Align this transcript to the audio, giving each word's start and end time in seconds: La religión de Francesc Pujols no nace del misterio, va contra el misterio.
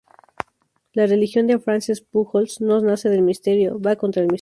La 0.93 1.05
religión 1.05 1.45
de 1.45 1.59
Francesc 1.59 2.05
Pujols 2.09 2.59
no 2.59 2.81
nace 2.81 3.07
del 3.09 3.21
misterio, 3.21 3.79
va 3.79 3.97
contra 3.97 4.23
el 4.23 4.29
misterio. 4.31 4.39